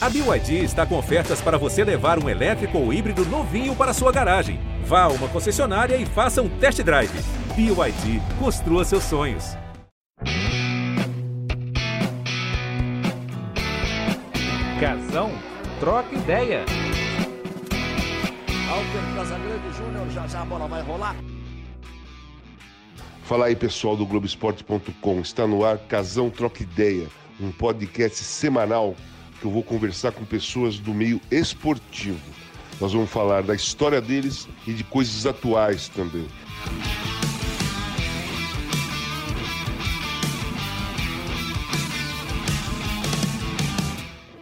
[0.00, 4.12] A BYD está com ofertas para você levar um elétrico ou híbrido novinho para sua
[4.12, 4.60] garagem.
[4.84, 7.10] Vá a uma concessionária e faça um test drive.
[7.56, 9.56] BYD, construa seus sonhos.
[14.78, 15.32] Casão,
[15.80, 16.64] troca ideia.
[18.70, 21.16] Alter Casagrande Júnior, já já a bola vai rolar.
[23.24, 25.20] Fala aí, pessoal do Globoesporte.com.
[25.20, 27.08] Está no ar Casão Troca Ideia,
[27.40, 28.94] um podcast semanal
[29.40, 32.20] que eu vou conversar com pessoas do meio esportivo.
[32.80, 36.26] Nós vamos falar da história deles e de coisas atuais também.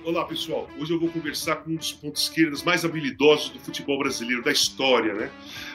[0.06, 0.70] Olá, pessoal.
[0.78, 4.52] Hoje eu vou conversar com um dos pontos esquerdas mais habilidosos do futebol brasileiro, da
[4.52, 5.32] história, né?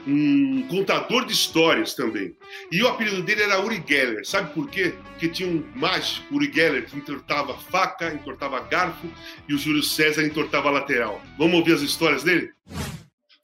[0.07, 2.33] Um contador de histórias também.
[2.71, 4.25] E o apelido dele era Uri Geller.
[4.25, 4.95] Sabe por quê?
[5.03, 9.05] Porque tinha um mágico, Uri Geller, que entortava faca, entortava garfo
[9.49, 11.21] e o Júlio César entortava lateral.
[11.37, 12.53] Vamos ouvir as histórias dele?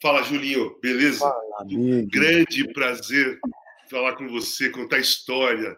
[0.01, 0.73] Fala, Julinho.
[0.81, 1.19] Beleza?
[1.19, 2.07] Fala, amigo.
[2.09, 3.37] Grande prazer
[3.91, 5.77] falar com você, contar história.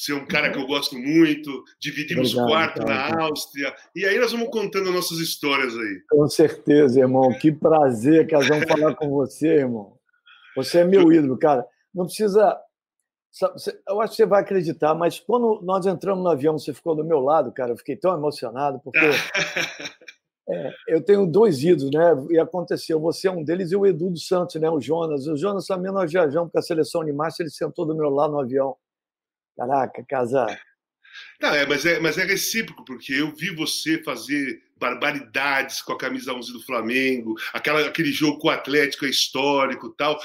[0.00, 3.14] Você é um cara que eu gosto muito, dividimos Obrigado, quarto cara.
[3.14, 3.74] na Áustria.
[3.94, 6.00] E aí nós vamos contando nossas histórias aí.
[6.08, 7.30] Com certeza, irmão.
[7.38, 9.98] Que prazer, Casão, falar com você, irmão.
[10.56, 11.66] Você é meu ídolo, cara.
[11.94, 12.58] Não precisa.
[13.86, 17.04] Eu acho que você vai acreditar, mas quando nós entramos no avião, você ficou do
[17.04, 17.72] meu lado, cara.
[17.72, 18.98] Eu fiquei tão emocionado, porque
[20.48, 22.26] é, eu tenho dois ídolos, né?
[22.30, 24.70] E aconteceu, você é um deles e o Edu dos Santos, né?
[24.70, 25.26] O Jonas.
[25.26, 28.32] O Jonas também nós viajamos para a seleção de marcha, ele sentou do meu lado
[28.32, 28.74] no avião.
[29.60, 30.46] Caraca, casa.
[31.38, 35.98] Não, é, mas, é, mas é recíproco, porque eu vi você fazer barbaridades com a
[35.98, 40.18] camisa 11 do Flamengo, aquela, aquele jogo com o Atlético é histórico e tal.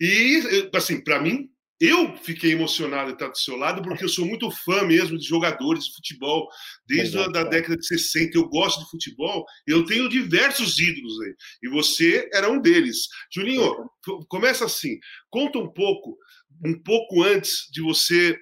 [0.00, 4.24] E, assim, para mim, eu fiquei emocionado de estar do seu lado, porque eu sou
[4.24, 6.48] muito fã mesmo de jogadores de futebol,
[6.86, 8.38] desde a da década de 60.
[8.38, 11.34] Eu gosto de futebol, eu tenho diversos ídolos aí.
[11.64, 13.08] E você era um deles.
[13.34, 14.96] Juninho, f- começa assim,
[15.28, 16.16] conta um pouco,
[16.64, 18.38] um pouco antes de você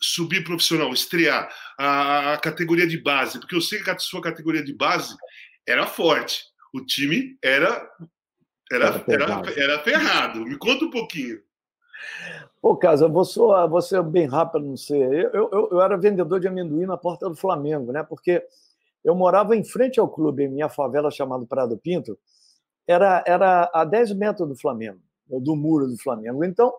[0.00, 1.48] subir profissional, estrear
[1.78, 5.14] a, a categoria de base, porque eu sei que a sua categoria de base
[5.66, 6.44] era forte.
[6.74, 7.88] O time era
[8.70, 10.44] era, Era era, ferrado.
[10.44, 11.40] Me conta um pouquinho.
[12.60, 15.00] Pô, Casa, vou só, vou ser bem rápido, não sei.
[15.00, 18.02] Eu, eu, eu era vendedor de amendoim na porta do Flamengo, né?
[18.02, 18.44] Porque
[19.04, 22.18] eu morava em frente ao clube, em minha favela chamada Prado Pinto,
[22.86, 26.44] era, era a 10 metros do Flamengo, do muro do Flamengo.
[26.44, 26.74] Então,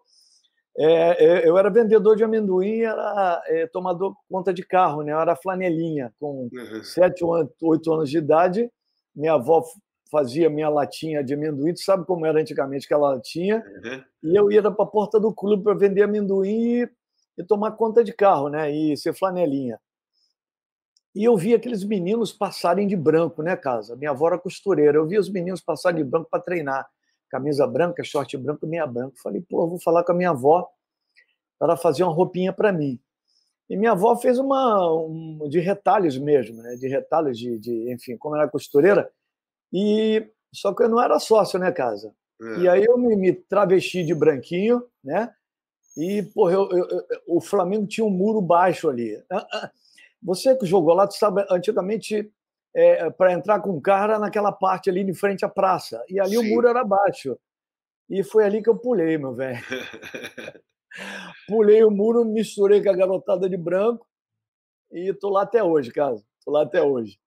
[0.80, 5.12] é, é, eu era vendedor de amendoim, era é, tomador conta de carro, né?
[5.12, 6.84] Eu era flanelinha, com Uhum.
[6.84, 8.72] sete ou oito anos de idade.
[9.16, 9.64] Minha avó
[10.12, 11.74] fazia minha latinha de amendoim.
[11.74, 13.64] Tu sabe como era antigamente aquela latinha?
[13.84, 14.04] Uhum.
[14.32, 16.90] E eu ia para a porta do clube para vender amendoim e,
[17.40, 18.72] e tomar conta de carro, né?
[18.72, 19.80] E ser flanelinha.
[21.16, 23.96] E eu via aqueles meninos passarem de branco, né, casa?
[23.96, 25.00] Minha avó era costureira.
[25.00, 26.88] Eu via os meninos passarem de branco para treinar.
[27.30, 29.16] Camisa branca, short branco, meia branca.
[29.22, 30.68] Falei, pô, vou falar com a minha avó
[31.60, 33.00] para ela fazer uma roupinha para mim.
[33.70, 36.76] E minha avó fez uma um, de retalhos mesmo, né?
[36.76, 39.12] De retalhos de, de, enfim, como era costureira.
[39.74, 42.14] E só que eu não era sócio, né, casa?
[42.42, 42.60] É.
[42.60, 45.34] E aí eu me, me travesti de branquinho, né?
[45.98, 49.22] E, porra, eu- eu- eu- o Flamengo tinha um muro baixo ali.
[49.32, 49.72] Ah, ah,
[50.24, 52.32] Você que jogou lá, tu sabe, antigamente,
[53.18, 56.04] para entrar com o carro era naquela parte ali de frente à praça.
[56.08, 56.50] E ali o Sim.
[56.50, 57.38] muro era baixo.
[58.10, 59.60] E foi ali que eu pulei, meu velho.
[61.48, 64.08] Pulei o muro, misturei com a garotada de branco
[64.92, 66.16] e tô lá até hoje, cara.
[66.44, 67.20] Tô lá até hoje.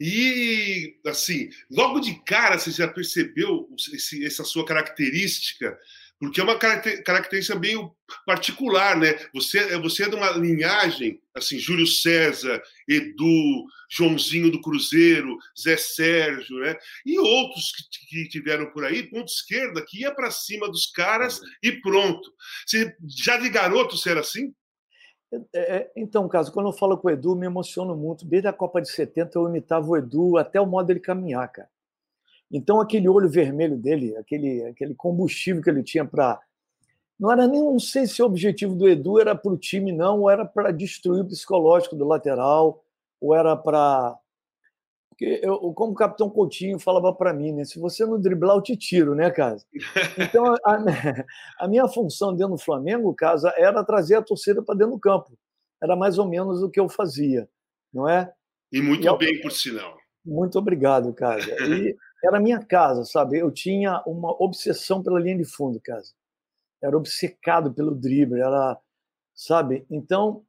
[0.00, 5.78] E, assim, logo de cara você já percebeu esse- essa sua característica,
[6.18, 7.94] porque é uma caracter- característica meio
[8.24, 9.14] particular, né?
[9.34, 16.58] Você, você é de uma linhagem, assim, Júlio César, Edu, Joãozinho do Cruzeiro, Zé Sérgio,
[16.60, 16.76] né?
[17.04, 21.40] E outros que, que tiveram por aí, ponto esquerda, que ia para cima dos caras
[21.62, 22.32] e pronto.
[22.66, 24.54] Você, já de garoto você era assim?
[25.52, 28.24] É, é, então, caso, quando eu falo com o Edu, me emociono muito.
[28.24, 31.68] Desde a Copa de 70, eu imitava o Edu até o modo dele caminhar, cara.
[32.50, 36.40] Então, aquele olho vermelho dele, aquele, aquele combustível que ele tinha para.
[37.18, 40.20] Não era nem, não sei se o objetivo do Edu era para o time, não,
[40.20, 42.84] ou era para destruir o psicológico do lateral,
[43.20, 44.16] ou era para.
[45.08, 47.64] Porque, eu, como o capitão Coutinho falava para mim, né?
[47.64, 49.56] Se você não driblar, eu te tiro, né, cara?
[50.18, 50.78] Então, a,
[51.60, 55.38] a minha função dentro do Flamengo, casa, era trazer a torcida para dentro do campo.
[55.80, 57.48] Era mais ou menos o que eu fazia,
[57.92, 58.32] não é?
[58.72, 59.96] E muito E bem, por sinal.
[60.24, 61.48] Muito obrigado, casa.
[61.64, 61.94] E
[62.24, 63.38] era a minha casa, sabe?
[63.38, 66.12] Eu tinha uma obsessão pela linha de fundo, casa.
[66.82, 68.78] Era obcecado pelo drible, era,
[69.34, 69.86] sabe?
[69.90, 70.44] Então,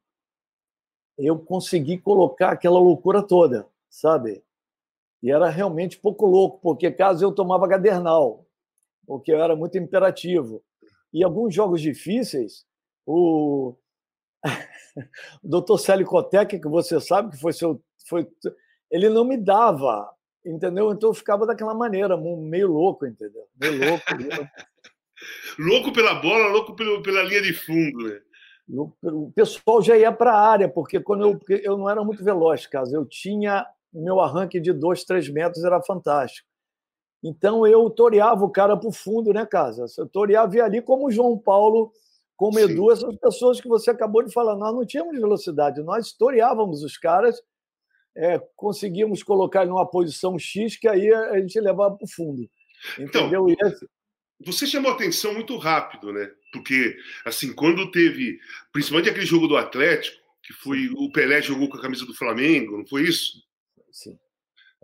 [1.18, 4.44] eu consegui colocar aquela loucura toda, sabe?
[5.22, 8.46] E era realmente pouco louco, porque caso eu tomava gadernal,
[9.08, 10.64] porque eu era muito imperativo.
[11.14, 12.66] E alguns jogos difíceis,
[13.06, 13.76] o,
[14.44, 14.44] o
[15.44, 16.08] doutor Célio
[16.48, 17.82] que você sabe que foi seu.
[18.08, 18.30] Foi...
[18.92, 20.10] Ele não me dava,
[20.46, 20.92] entendeu?
[20.92, 23.48] Então eu ficava daquela maneira, meio louco, entendeu?
[23.60, 24.06] Meio louco.
[25.58, 28.22] louco pela bola, louco pelo, pela linha de fundo, né?
[28.68, 32.66] O pessoal já ia para a área, porque quando eu, eu não era muito veloz,
[32.66, 36.48] caso eu tinha meu arranque de dois, três metros era fantástico.
[37.24, 39.86] Então eu toreava o cara para o fundo, né, Casa?
[39.98, 41.92] Eu toreava ali como o João Paulo,
[42.36, 42.66] como Sim.
[42.66, 44.56] Edu, essas pessoas que você acabou de falar.
[44.56, 47.42] Nós não tínhamos velocidade, nós toreávamos os caras,
[48.16, 52.50] é, conseguíamos colocar em uma posição X que aí a gente levava para o fundo.
[53.00, 53.50] Então, Entendeu?
[53.50, 53.72] Então,
[54.46, 56.30] você chamou atenção muito rápido, né?
[56.52, 58.40] Porque, assim, quando teve,
[58.72, 62.78] principalmente aquele jogo do Atlético, que foi o Pelé jogou com a camisa do Flamengo,
[62.78, 63.44] não foi isso?
[63.92, 64.18] Sim.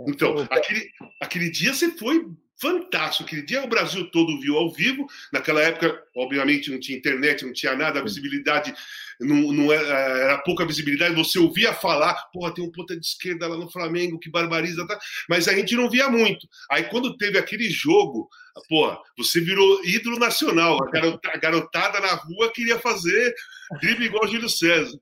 [0.07, 0.89] Então, aquele,
[1.22, 2.28] aquele dia você foi
[2.62, 3.24] fantástico.
[3.24, 5.08] Aquele dia o Brasil todo viu ao vivo.
[5.34, 8.74] Naquela época, obviamente, não tinha internet, não tinha nada, a visibilidade
[9.19, 11.16] não, não era, era, pouca visibilidade.
[11.16, 14.98] Você ouvia falar, porra, tem um ponta de esquerda lá no Flamengo que barbariza, tá?
[15.28, 16.48] mas a gente não via muito.
[16.69, 18.30] Aí quando teve aquele jogo,
[18.69, 20.78] porra, você virou ídolo nacional.
[20.84, 23.34] A garotada na rua queria fazer
[23.81, 25.00] drible igual Júlio César.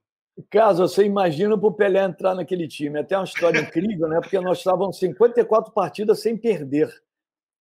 [0.49, 2.97] Caso você imagina para o Pelé entrar naquele time.
[2.97, 4.19] É até uma história incrível, né?
[4.21, 6.89] Porque nós estávamos 54 partidas sem perder.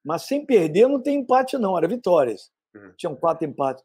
[0.09, 2.51] Mas sem perder não tem empate, não, era vitórias.
[2.75, 2.93] Uhum.
[2.97, 3.85] Tinham quatro empates.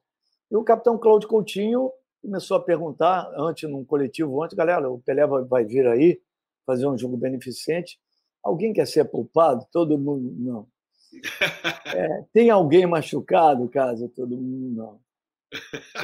[0.49, 1.91] E o capitão Cláudio Coutinho
[2.21, 6.21] começou a perguntar, antes, num coletivo, antes, galera, o Pelé vai vir aí
[6.65, 7.99] fazer um jogo beneficente.
[8.41, 9.67] Alguém quer ser poupado?
[9.69, 10.67] Todo mundo, não.
[11.93, 14.07] É, tem alguém machucado, caso?
[14.07, 14.99] Todo mundo, não.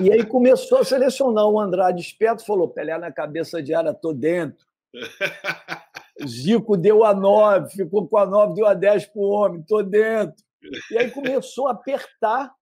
[0.04, 4.14] E aí começou a selecionar o Andrade esperto, falou: Pelé na cabeça de área, tô
[4.14, 4.64] dentro.
[6.28, 9.82] Zico deu a 9, ficou com a 9, deu a 10 para o homem, tô
[9.82, 10.44] dentro.
[10.92, 12.54] E aí começou a apertar.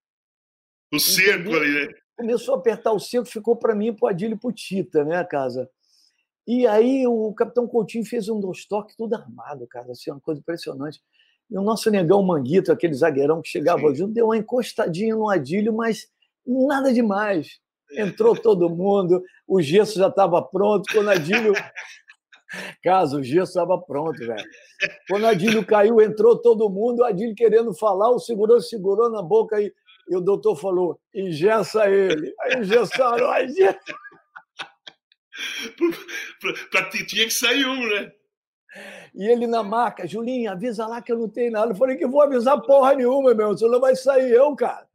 [0.94, 1.94] O cerco ali, né?
[2.16, 5.04] Começou a apertar o cerco, ficou para mim, para o Adílio e para o Tita,
[5.04, 5.70] né, casa?
[6.48, 10.40] E aí o capitão Coutinho fez um dos toques tudo armado, cara, assim, uma coisa
[10.40, 11.02] impressionante.
[11.50, 13.96] E o nosso negão Manguito, aquele zagueirão que chegava Sim.
[13.96, 16.08] junto, deu uma encostadinha no Adílio, mas
[16.46, 17.60] nada demais.
[17.92, 20.84] Entrou todo mundo, o gesso já estava pronto.
[20.92, 21.54] Quando Adílio
[22.84, 24.46] Caso, o gesso estava pronto, velho.
[25.10, 29.22] Quando o Adílio caiu, entrou todo mundo, o Adílio querendo falar, o segurança segurou na
[29.22, 29.74] boca e,
[30.10, 32.34] e o doutor falou: engessa ele.
[32.42, 33.76] Aí engessaram o Adílio.
[37.06, 38.12] tinha que sair um, né?
[39.14, 41.72] E ele na marca, Julinho, avisa lá que eu não tenho nada.
[41.72, 43.50] Eu falei que vou avisar porra nenhuma, meu.
[43.50, 44.87] Você não vai sair eu, cara.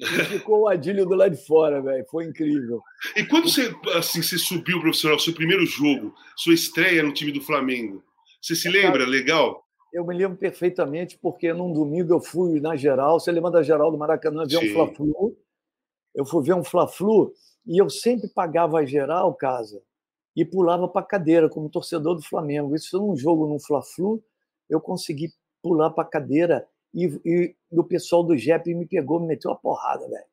[0.00, 2.04] E ficou o Adílio do lado de fora, velho.
[2.10, 2.82] Foi incrível.
[3.16, 7.40] E quando você, assim, você subiu profissional, seu primeiro jogo, sua estreia no time do
[7.40, 8.02] Flamengo,
[8.40, 9.06] você se lembra?
[9.06, 9.62] Legal?
[9.92, 13.18] Eu me lembro perfeitamente, porque num domingo eu fui na geral.
[13.18, 15.36] Você lembra da geral do Maracanã ver um Fla-Flu?
[16.14, 17.32] Eu fui ver um Fla-Flu
[17.66, 19.82] e eu sempre pagava a geral, casa,
[20.34, 22.74] e pulava para a cadeira como torcedor do Flamengo.
[22.74, 24.22] Isso num jogo no Fla-Flu,
[24.68, 25.32] eu consegui
[25.62, 29.56] pular para a cadeira e, e, o pessoal do JEP me pegou, me meteu uma
[29.56, 30.24] porrada, velho.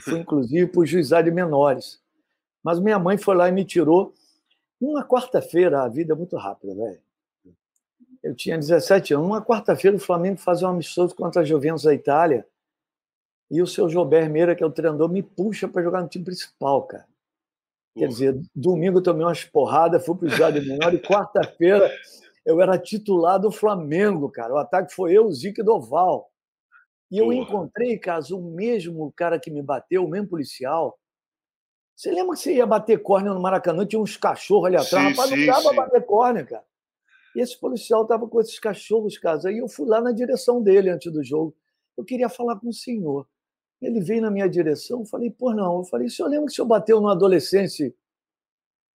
[0.00, 2.00] Fui, inclusive, para o juizado de menores.
[2.62, 4.14] Mas minha mãe foi lá e me tirou.
[4.80, 7.00] Uma quarta-feira, a vida é muito rápida, velho.
[8.22, 9.26] Eu tinha 17 anos.
[9.26, 12.46] Uma quarta-feira, o Flamengo fazia um amistoso contra a Juventus da Itália.
[13.50, 16.24] E o seu Gilberto Meira, que é o treinador, me puxa para jogar no time
[16.24, 17.06] principal, cara.
[17.96, 21.90] Quer dizer, domingo eu tomei umas porradas, fui para o juizado de menor e quarta-feira
[22.46, 24.54] eu era titular do Flamengo, cara.
[24.54, 26.30] O ataque foi eu, o Zico e Doval.
[27.10, 27.36] E eu Porra.
[27.36, 30.96] encontrei, caso, o mesmo cara que me bateu, o mesmo policial.
[31.96, 33.84] Você lembra que você ia bater córnea no Maracanã?
[33.84, 35.08] Tinha uns cachorros ali atrás.
[35.08, 35.74] Sim, Rapaz, sim, não dava sim.
[35.74, 36.64] bater córnea, cara.
[37.34, 39.40] E esse policial estava com esses cachorros, cara.
[39.48, 41.54] Aí eu fui lá na direção dele antes do jogo.
[41.96, 43.26] Eu queria falar com o senhor.
[43.82, 45.00] Ele veio na minha direção.
[45.00, 45.78] Eu falei, pô, não.
[45.78, 47.94] Eu falei, o senhor lembra que o senhor bateu no adolescente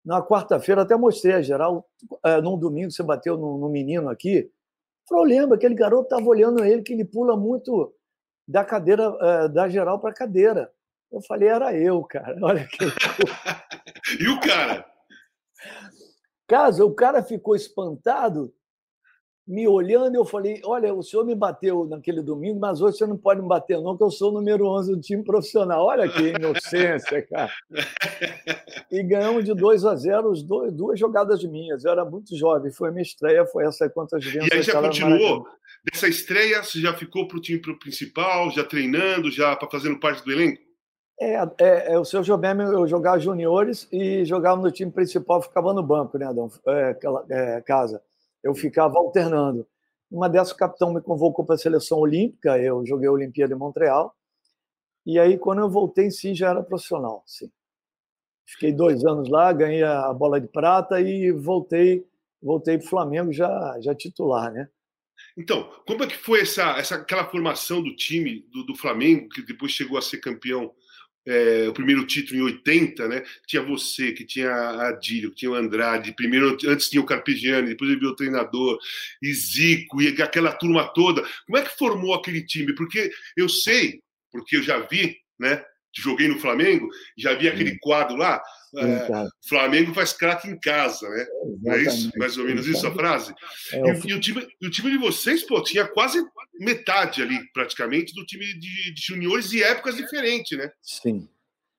[0.05, 1.87] na quarta-feira, até mostrei a geral,
[2.25, 4.51] é, num domingo você bateu no, no menino aqui.
[5.09, 7.95] Falou, lembra, aquele garoto estava olhando ele, que ele pula muito
[8.47, 10.73] da cadeira, é, da geral para a cadeira.
[11.11, 12.37] Eu falei, era eu, cara.
[12.43, 12.85] Olha que.
[14.23, 14.87] e o cara?
[16.47, 18.53] Caso, o cara ficou espantado
[19.51, 23.17] me olhando, eu falei: Olha, o senhor me bateu naquele domingo, mas hoje você não
[23.17, 25.87] pode me bater, não, que eu sou o número 11 do time profissional.
[25.87, 27.51] Olha que inocência, cara.
[28.91, 31.85] E ganhamos de 2 a 0 os dois, duas jogadas minhas.
[31.85, 34.81] Eu era muito jovem, foi a minha estreia, foi essa contra as E aí já
[34.81, 35.45] continuou?
[35.85, 40.31] Dessa estreia, você já ficou para o time principal, já treinando, já fazendo parte do
[40.31, 40.63] elenco?
[41.21, 45.75] É, é, é, o seu Jobem, eu jogava juniores e jogava no time principal, ficava
[45.75, 46.51] no banco, né, Adão?
[46.67, 46.97] É,
[47.31, 48.01] é, casa.
[48.43, 49.67] Eu ficava alternando.
[50.11, 53.59] Uma dessas, o capitão me convocou para a seleção olímpica, eu joguei a Olimpíada em
[53.59, 54.15] Montreal.
[55.07, 57.23] E aí, quando eu voltei em si, já era profissional.
[57.27, 57.51] Sim.
[58.47, 62.05] Fiquei dois anos lá, ganhei a bola de prata e voltei
[62.43, 64.69] voltei para o Flamengo já, já titular, né?
[65.37, 69.43] Então, como é que foi essa, essa aquela formação do time do, do Flamengo, que
[69.43, 70.75] depois chegou a ser campeão,
[71.27, 73.23] é, o primeiro título em 80, né?
[73.47, 74.51] Tinha você, que tinha
[74.89, 78.79] Adílio, que tinha o Andrade, primeiro, antes tinha o Carpegiani, depois ele viu o treinador,
[79.23, 81.23] e Zico, e aquela turma toda.
[81.47, 82.75] Como é que formou aquele time?
[82.75, 84.01] Porque eu sei,
[84.31, 85.63] porque eu já vi, né?
[85.97, 88.41] Joguei no Flamengo, já vi aquele quadro lá,
[88.77, 91.27] é, Flamengo faz craque em casa, né?
[91.67, 92.11] É isso?
[92.17, 93.35] Mais ou menos isso a frase?
[93.73, 96.25] É, e, e, o time, o time de vocês, pô, tinha quase
[96.61, 100.71] metade ali, praticamente, do time de, de juniores e épocas diferentes, né?
[100.81, 101.29] Sim.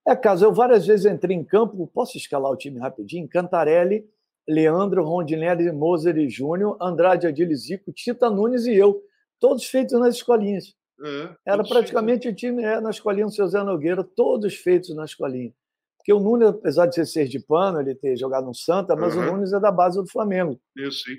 [0.06, 3.30] É, caso eu várias vezes entrei em campo, posso escalar o time rapidinho?
[3.30, 4.04] Cantarelli,
[4.48, 9.02] Leandro, Rondinelli, Moser e Júnior, Andrade, Adilho, Zico, Tita Nunes e eu,
[9.40, 10.76] todos feitos nas escolinhas.
[11.04, 15.06] É, Era praticamente o time é, na escolinha do seu Zé Nogueira, todos feitos na
[15.06, 15.54] escolinha.
[15.98, 19.22] Porque o Nunes, apesar de ser sergipano, ele ter jogado no Santa, mas uhum.
[19.22, 20.60] o Nunes é da base do Flamengo.
[20.76, 21.16] Eu sim.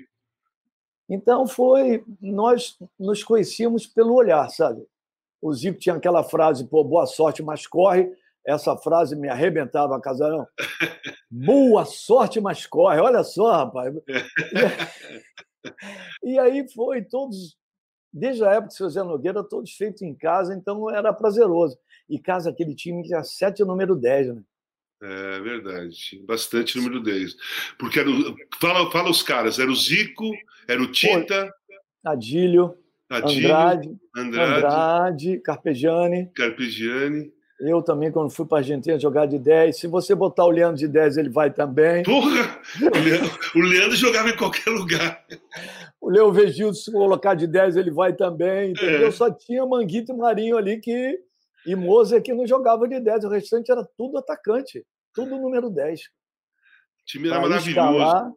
[1.09, 4.85] Então foi, nós nos conhecíamos pelo olhar, sabe?
[5.41, 8.11] O Zico tinha aquela frase, pô, boa sorte, mas corre.
[8.45, 10.45] Essa frase me arrebentava, Casarão.
[11.29, 12.99] boa sorte, mas corre.
[12.99, 13.93] Olha só, rapaz.
[16.23, 17.57] e aí foi todos,
[18.13, 21.77] desde a época do seu Zé Nogueira, todos feitos em casa, então era prazeroso.
[22.07, 24.43] E casa aquele time que tinha sete número 10, né?
[25.01, 26.23] É verdade.
[26.25, 27.35] Bastante número 10.
[27.77, 30.31] Porque era o, fala, fala os caras, era o Zico,
[30.67, 31.53] era o Tita.
[32.05, 32.77] Adílio,
[33.09, 36.31] Adílio Andrade, Andrade, Andrade, Carpegiani.
[36.35, 37.33] Carpegiani.
[37.65, 39.77] Eu também, quando fui para a Argentina jogar de 10.
[39.77, 42.03] Se você botar o Leandro de 10, ele vai também.
[42.03, 42.59] Porra!
[42.81, 45.25] O Leandro, o Leandro jogava em qualquer lugar.
[46.01, 48.71] O Leo Vegildo, se colocar de 10, ele vai também.
[48.71, 49.07] Entendeu?
[49.07, 49.11] É.
[49.11, 51.17] Só tinha Manguito e Marinho ali que.
[51.65, 53.23] E Moza que não jogava de 10.
[53.23, 54.85] O restante era tudo atacante.
[55.13, 56.01] Tudo número 10.
[56.01, 56.03] O
[57.05, 58.35] time era maravilhoso.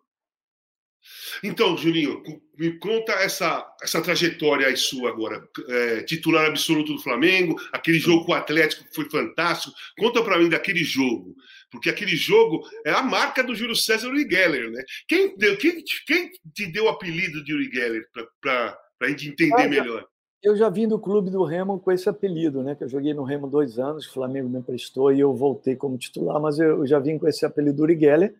[1.42, 2.22] Então, Julinho,
[2.58, 5.46] me conta essa, essa trajetória aí sua agora.
[5.68, 9.75] É, titular absoluto do Flamengo, aquele jogo com o Atlético foi fantástico.
[9.98, 11.34] Conta para mim daquele jogo.
[11.70, 14.82] Porque aquele jogo é a marca do Júlio César Uri Geller, né?
[15.08, 18.06] Quem, deu, quem, quem te deu o apelido de Uri Geller
[18.40, 20.06] para a gente entender melhor?
[20.42, 22.75] Eu já vim do clube do Remo com esse apelido, né?
[22.75, 25.98] Que eu joguei no Remo dois anos, o Flamengo me emprestou e eu voltei como
[25.98, 28.34] titular, mas eu já vim com esse apelido Uri Geller.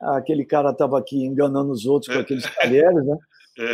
[0.00, 3.16] Aquele cara estava aqui enganando os outros com aqueles talheres, né?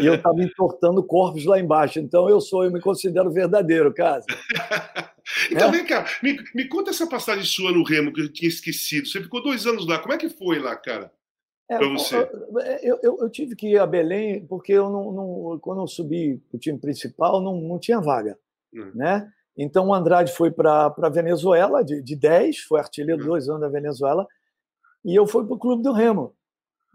[0.00, 1.98] E eu estava entortando corpos lá embaixo.
[1.98, 4.22] Então eu sou, eu me considero verdadeiro, cara.
[5.50, 5.72] então, é?
[5.72, 9.08] vem cá, me, me conta essa passagem sua no Remo que eu tinha esquecido.
[9.08, 9.98] Você ficou dois anos lá.
[9.98, 11.10] Como é que foi lá, cara?
[11.68, 12.16] É, para você?
[12.82, 16.40] Eu, eu, eu, tive que ir a Belém porque eu não, não quando eu subi
[16.52, 18.38] o time principal não, não tinha vaga,
[18.74, 18.90] hum.
[18.94, 19.28] né?
[19.56, 23.26] Então o Andrade foi para a Venezuela de, de 10, foi artilheiro hum.
[23.26, 24.26] dois anos da Venezuela,
[25.04, 26.34] e eu fui para o Clube do Remo.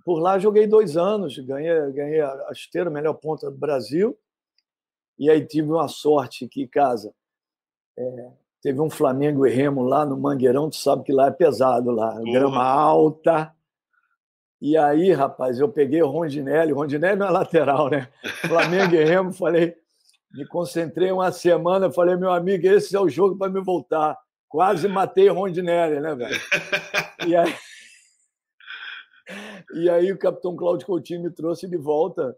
[0.06, 4.18] Por lá joguei dois anos, ganhei, ganhei a esteira, melhor ponta do Brasil,
[5.20, 7.14] e aí tive uma sorte que, casa,
[7.98, 11.92] é, teve um Flamengo e Remo lá no Mangueirão, tu sabe que lá é pesado,
[11.92, 13.54] lá, grama alta,
[14.60, 16.74] e aí, rapaz, eu peguei o Rondinelli.
[16.74, 18.08] Rondinelli não é lateral, né?
[18.48, 19.76] Flamengo e Remo, falei,
[20.32, 24.18] me concentrei uma semana, falei, meu amigo, esse é o jogo para me voltar.
[24.50, 26.40] Quase matei o Rondinelli, né, velho?
[27.26, 27.54] E aí,
[29.74, 32.36] e aí o capitão Cláudio Coutinho me trouxe de volta.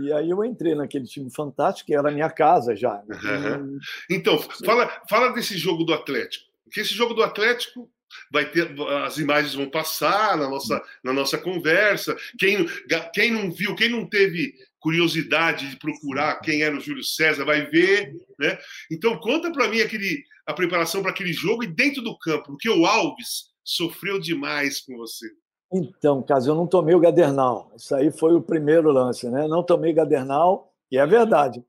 [0.00, 3.02] E aí eu entrei naquele time fantástico, que era a minha casa já.
[3.08, 3.78] Uhum.
[4.08, 6.44] Então, fala, fala desse jogo do Atlético.
[6.64, 7.90] Porque esse jogo do Atlético
[8.30, 8.68] vai ter
[9.04, 12.16] as imagens vão passar na nossa, na nossa conversa.
[12.38, 12.66] Quem,
[13.12, 17.66] quem não viu, quem não teve curiosidade de procurar quem era o Júlio César, vai
[17.66, 18.58] ver, né?
[18.90, 22.68] Então conta para mim aquele a preparação para aquele jogo e dentro do campo, porque
[22.68, 25.28] o Alves sofreu demais com você.
[25.72, 27.70] Então, caso eu não tomei o Gadernal.
[27.76, 29.46] Isso aí foi o primeiro lance, né?
[29.46, 31.64] Não tomei Gadernal, e é verdade.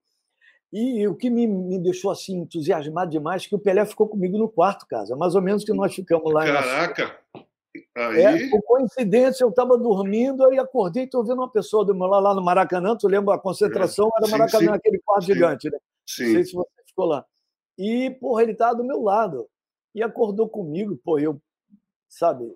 [0.74, 4.38] E o que me, me deixou assim entusiasmado demais é que o Pelé ficou comigo
[4.38, 5.16] no quarto, casa.
[5.18, 6.46] Mais ou menos que nós ficamos lá.
[6.46, 7.20] Caraca!
[7.96, 8.22] Aí...
[8.22, 12.08] É, por coincidência, eu estava dormindo e acordei e estou vendo uma pessoa do meu
[12.08, 12.96] lado lá no Maracanã.
[12.96, 14.10] Tu lembra a concentração?
[14.18, 14.78] Era sim, Maracanã, sim.
[14.78, 15.34] aquele quarto sim.
[15.34, 15.78] gigante, né?
[16.08, 16.24] Sim.
[16.24, 17.26] Não sei se você ficou lá.
[17.78, 19.48] E, porra, ele estava do meu lado.
[19.94, 21.38] E acordou comigo, pô, eu,
[22.08, 22.50] sabe?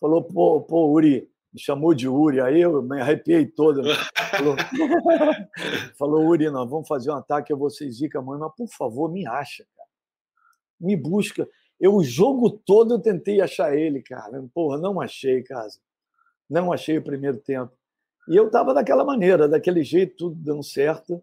[0.00, 3.82] Falou, pô, pô, Uri, me chamou de Uri, aí eu me arrepiei todo.
[3.82, 3.94] Né?
[4.30, 4.56] Falou,
[5.98, 9.10] falou, Uri, nós vamos fazer um ataque, eu vou ser zica, mãe, mas por favor,
[9.10, 9.88] me acha, cara.
[10.80, 11.48] Me busca.
[11.80, 14.42] Eu o jogo todo eu tentei achar ele, cara.
[14.54, 15.80] Porra, não achei, casa.
[16.48, 17.72] Não achei o primeiro tempo.
[18.28, 21.22] E eu estava daquela maneira, daquele jeito, tudo dando certo.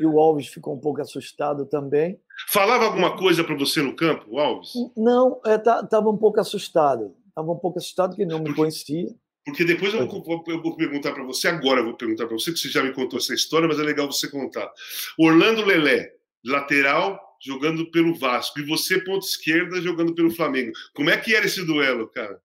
[0.00, 2.20] E o Alves ficou um pouco assustado também.
[2.48, 4.72] Falava alguma coisa para você no campo, o Alves?
[4.96, 7.14] Não, estava é, tá, um pouco assustado.
[7.32, 9.08] Estava um pouco assustado que não me conhecia.
[9.44, 12.52] Porque depois eu vou, eu vou perguntar para você, agora eu vou perguntar para você,
[12.52, 14.70] que você já me contou essa história, mas é legal você contar.
[15.18, 16.12] Orlando Lelé,
[16.44, 20.72] lateral, jogando pelo Vasco, e você, ponta esquerda, jogando pelo Flamengo.
[20.94, 22.40] Como é que era esse duelo, cara?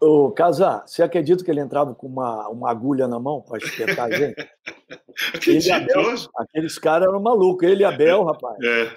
[0.00, 4.06] Ô, Casar, você acredita que ele entrava com uma, uma agulha na mão para espetar
[4.06, 4.34] a gente?
[5.48, 8.58] ele Abel, aqueles caras eram malucos, ele e Abel, rapaz.
[8.62, 8.94] É.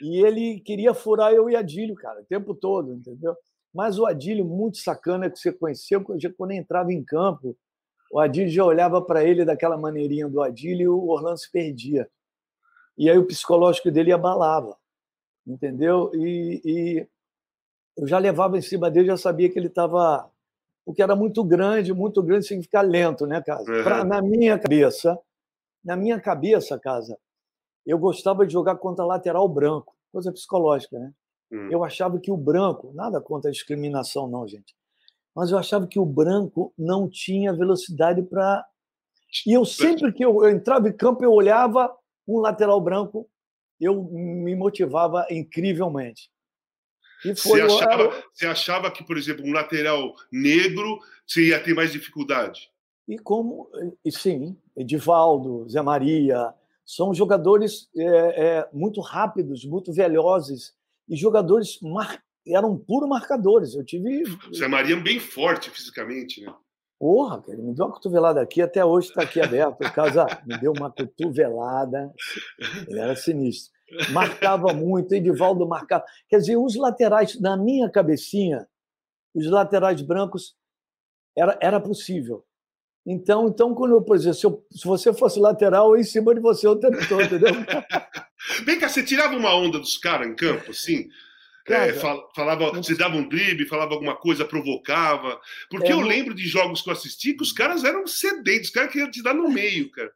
[0.00, 3.34] E ele queria furar eu e Adílio, cara, o tempo todo, entendeu?
[3.78, 6.04] Mas o Adílio, muito sacana, que você conheceu,
[6.36, 7.56] quando entrava em campo,
[8.10, 12.10] o Adílio já olhava para ele daquela maneirinha do Adílio e o Orlando se perdia.
[12.98, 14.76] E aí o psicológico dele abalava,
[15.46, 16.10] entendeu?
[16.12, 17.08] E, e
[17.96, 20.28] eu já levava em cima dele, já sabia que ele estava.
[20.84, 23.70] Porque era muito grande, muito grande significa lento, né, Casa?
[23.70, 23.84] Uhum.
[23.84, 25.16] Pra, na minha cabeça,
[25.84, 27.16] na minha cabeça, Casa,
[27.86, 31.12] eu gostava de jogar contra lateral branco, coisa psicológica, né?
[31.50, 31.70] Uhum.
[31.70, 34.76] Eu achava que o branco, nada contra a discriminação, não, gente,
[35.34, 38.64] mas eu achava que o branco não tinha velocidade para.
[39.46, 41.94] E eu sempre que eu, eu entrava em campo, eu olhava
[42.26, 43.28] um lateral branco,
[43.80, 46.30] eu me motivava incrivelmente.
[47.24, 52.70] Você achava, você achava que, por exemplo, um lateral negro você ia ter mais dificuldade?
[53.08, 53.70] E como,
[54.04, 60.74] e sim, Edivaldo, Zé Maria, são jogadores é, é, muito rápidos, muito velozes
[61.08, 62.22] e jogadores mar...
[62.46, 63.74] eram puro marcadores.
[63.74, 64.24] Eu tive.
[64.54, 66.54] Zé Maria bem forte fisicamente, né?
[66.98, 69.80] Porra, ele me deu uma cotovelada aqui, até hoje está aqui aberto.
[69.84, 72.12] O Casa me deu uma cotovelada,
[72.88, 73.78] ele era sinistro
[74.10, 76.04] marcava muito, Edivaldo marcava.
[76.28, 78.66] Quer dizer, os laterais, na minha cabecinha,
[79.34, 80.56] os laterais brancos
[81.36, 82.44] era, era possível.
[83.06, 86.34] Então, então quando eu, por exemplo, se, eu, se você fosse lateral, eu em cima
[86.34, 87.52] de você o tempo todo, entendeu?
[88.64, 91.08] Vem cá, você tirava uma onda dos caras em campo, assim?
[91.66, 91.92] É,
[92.34, 95.38] falava, você dava um drible, falava alguma coisa, provocava.
[95.70, 98.74] Porque é, eu lembro de jogos que eu assisti que os caras eram sedentes, os
[98.74, 100.10] caras queriam te dar no meio, cara.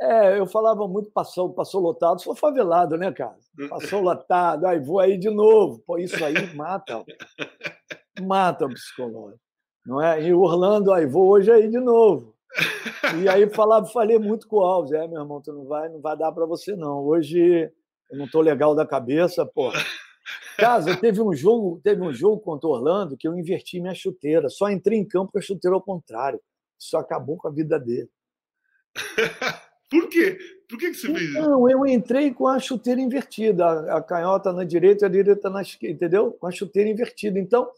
[0.00, 3.36] É, eu falava muito, passou, passou lotado, sou favelado, né, cara?
[3.68, 5.78] Passou lotado, aí vou aí de novo.
[5.86, 7.04] Pô, isso aí mata,
[8.20, 9.40] mata o psicológico,
[9.86, 10.20] não é?
[10.20, 12.31] E Orlando, aí vou hoje aí de novo.
[13.22, 16.00] E aí falava, falei muito com o Alves, é, meu irmão, tu não vai, não
[16.00, 17.04] vai dar para você não.
[17.04, 17.70] Hoje
[18.10, 19.72] eu não tô legal da cabeça, pô.
[20.56, 24.48] Casa, teve um jogo, teve um jogo contra o Orlando que eu inverti minha chuteira,
[24.48, 26.40] só entrei em campo com a chuteira ao contrário.
[26.78, 28.10] Isso acabou com a vida dele.
[29.90, 30.38] Por quê?
[30.68, 31.40] Por que, que você fez isso?
[31.42, 35.50] Não, eu entrei com a chuteira invertida, a, a canhota na direita e a direita
[35.50, 36.32] na esquerda, entendeu?
[36.32, 37.38] Com a chuteira invertida.
[37.38, 37.70] Então,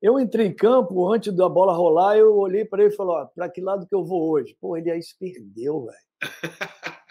[0.00, 3.48] eu entrei em campo, antes da bola rolar, eu olhei para ele e falei: para
[3.48, 4.56] que lado que eu vou hoje?
[4.60, 5.98] Pô, ele aí se perdeu, velho.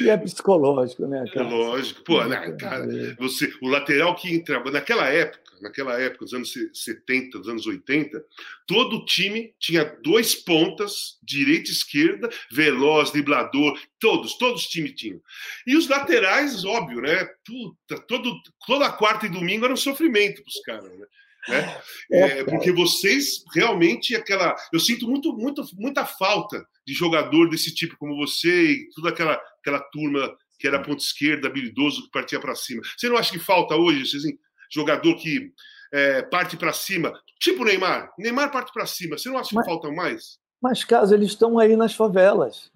[0.00, 1.46] E é psicológico, né, cara?
[1.46, 2.02] É lógico.
[2.02, 2.86] Pô, né, cara,
[3.18, 8.22] você, o lateral que entrava, naquela época, naquela época, nos anos 70, nos anos 80,
[8.66, 15.20] todo time tinha dois pontas, direita e esquerda, veloz, driblador, todos, todos os times tinham.
[15.66, 17.24] E os laterais, óbvio, né?
[17.44, 18.34] Puta, todo,
[18.66, 21.06] toda quarta e domingo era um sofrimento para os caras, né?
[21.48, 21.82] Né?
[22.12, 24.54] É, é porque vocês realmente aquela.
[24.72, 29.40] Eu sinto muito, muito, muita falta de jogador desse tipo como você e toda aquela,
[29.58, 32.82] aquela turma que era ponta esquerda, habilidoso, que partia para cima.
[32.96, 34.38] Você não acha que falta hoje, assim,
[34.72, 35.52] jogador que
[35.92, 37.12] é, parte para cima?
[37.38, 38.12] Tipo Neymar.
[38.18, 39.18] Neymar parte para cima.
[39.18, 40.38] Você não acha mas, que falta mais?
[40.60, 42.70] Mas, caso eles estão aí nas favelas.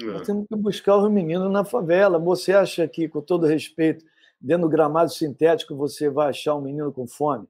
[0.00, 0.04] É.
[0.04, 2.18] Nós temos que buscar os meninos na favela.
[2.18, 4.04] Você acha que, com todo respeito,
[4.40, 7.46] dentro do gramado sintético, você vai achar um menino com fome?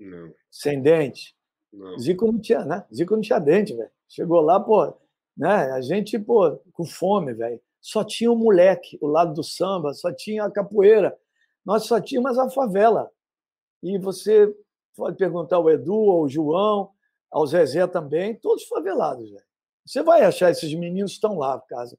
[0.00, 0.32] Não.
[0.50, 1.34] Sem dente.
[1.72, 1.98] Não.
[1.98, 2.84] Zico não tinha, né?
[2.94, 3.90] Zico não tinha dente, velho.
[4.08, 4.94] Chegou lá, pô,
[5.36, 5.70] né?
[5.72, 7.60] A gente, pô, com fome, velho.
[7.80, 11.16] Só tinha o um moleque, o lado do samba, só tinha a capoeira.
[11.64, 13.10] Nós só tínhamos a favela.
[13.82, 14.52] E você
[14.96, 16.90] pode perguntar ao Edu, ao João,
[17.30, 19.30] ao Zezé também, todos favelados.
[19.86, 21.96] Você vai achar esses meninos estão lá, casa.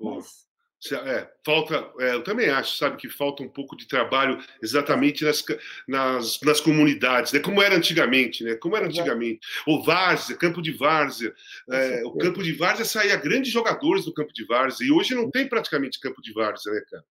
[0.00, 0.48] Mas,
[0.92, 5.44] é, falta, é, eu também acho, sabe, que falta um pouco de trabalho exatamente nas,
[5.86, 7.40] nas, nas comunidades, né?
[7.40, 8.54] Como era antigamente, né?
[8.54, 9.40] Como era antigamente.
[9.66, 11.34] O Várzea, campo de Várzea.
[11.70, 15.30] É, o campo de Várzea saía grandes jogadores do campo de Várzea, e hoje não
[15.30, 17.04] tem praticamente campo de Várzea, né, cara?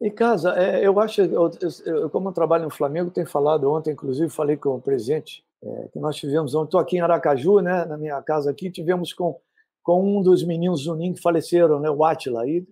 [0.00, 1.50] E casa, é, eu acho, eu,
[1.84, 5.88] eu, como eu trabalho no Flamengo, tenho falado ontem, inclusive falei com o presidente, é,
[5.92, 9.38] que nós tivemos ontem, estou aqui em Aracaju, né, na minha casa aqui, tivemos com
[9.82, 12.48] com um dos meninos Zunin que faleceram, né, o Atila.
[12.48, 12.64] E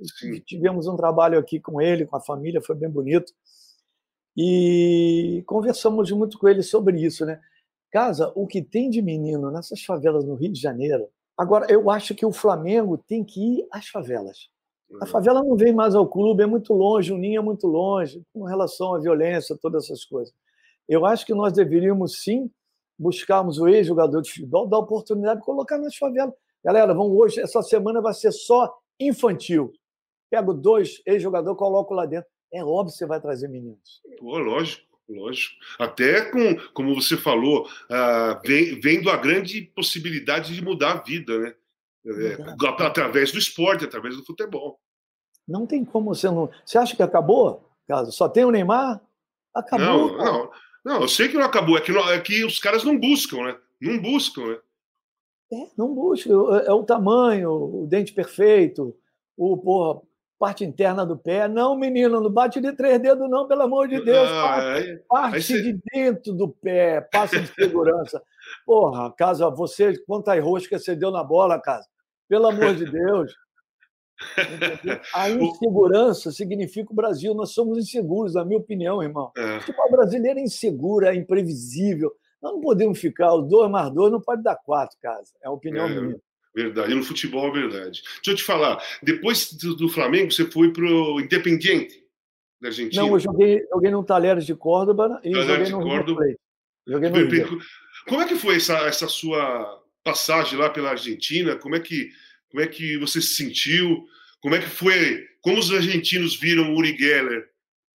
[0.47, 3.33] tivemos um trabalho aqui com ele, com a família, foi bem bonito.
[4.37, 7.41] E conversamos muito com ele sobre isso, né?
[7.91, 11.09] Casa, o que tem de menino nessas favelas no Rio de Janeiro.
[11.37, 14.49] Agora, eu acho que o Flamengo tem que ir às favelas.
[15.03, 18.23] A favela não vem mais ao clube, é muito longe, o ninho é muito longe,
[18.33, 20.35] com relação à violência, todas essas coisas.
[20.89, 22.51] Eu acho que nós deveríamos sim
[22.99, 26.35] buscarmos o ex-jogador de futebol, dar oportunidade de colocar nas favelas.
[26.65, 29.73] Galera, vamos hoje, essa semana vai ser só infantil.
[30.31, 32.29] Pego dois ex-jogadores, coloco lá dentro.
[32.53, 34.01] É óbvio que você vai trazer meninos.
[34.19, 35.55] Pô, lógico, lógico.
[35.79, 41.39] Até com, como você falou, ah, vem- vendo a grande possibilidade de mudar a vida,
[41.39, 41.55] né?
[42.07, 44.79] É, através do esporte, através do futebol.
[45.47, 46.51] Não tem como você não.
[46.65, 47.69] Você acha que acabou?
[48.11, 49.01] Só tem o Neymar?
[49.55, 49.87] Acabou.
[49.87, 50.31] Não, cara.
[50.33, 50.51] não,
[50.85, 53.43] não, eu sei que não acabou, é que, não- é que os caras não buscam,
[53.45, 53.57] né?
[53.81, 54.59] Não buscam, né?
[55.53, 56.31] É, não busca.
[56.67, 58.95] É o tamanho, o dente perfeito,
[59.37, 60.01] o porra,
[60.39, 61.49] parte interna do pé.
[61.49, 64.29] Não, menino, não bate de três dedos, não, pelo amor de Deus.
[64.29, 68.23] Ah, parte aí- parte aí cê- de dentro do pé, passa de segurança.
[68.65, 71.87] Porra, casa, você, quantas roscas você deu na bola, casa?
[72.29, 73.33] Pelo amor de Deus.
[74.37, 75.01] Entendeu?
[75.15, 77.35] A insegurança significa o Brasil.
[77.35, 79.31] Nós somos inseguros, na minha opinião, irmão.
[79.37, 79.57] é.
[79.57, 82.13] O futebol brasileiro é inseguro, é imprevisível.
[82.43, 85.33] Nós não podemos ficar, os dois mais dois não pode dar quatro, casa.
[85.43, 86.01] É a opinião É.
[86.01, 86.17] minha.
[86.55, 88.03] Verdade, e no futebol é verdade.
[88.17, 92.05] Deixa eu te falar, depois do, Flamengo, você foi pro Independiente
[92.61, 93.03] da Argentina.
[93.03, 96.21] Não, eu joguei, joguei no Talheres de Córdoba e Talheres joguei no River Córdoba.
[96.23, 96.41] Plate.
[96.89, 97.59] Joguei no River.
[98.09, 101.57] Como é que foi essa, essa sua passagem lá pela Argentina?
[101.57, 102.11] Como é que
[102.51, 104.07] como é que você se sentiu?
[104.41, 105.27] Como é que foi?
[105.43, 107.49] Como os argentinos viram o Uri Geller?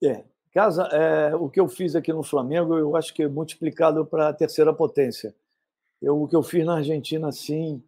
[0.03, 0.23] É.
[0.53, 4.27] Casa, é, o que eu fiz aqui no Flamengo, eu acho que é multiplicado para
[4.27, 5.33] a terceira potência.
[6.01, 7.81] Eu, o que eu fiz na Argentina, assim,